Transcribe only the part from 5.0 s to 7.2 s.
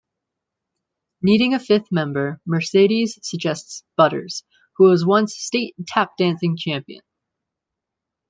once state tap-dancing champion.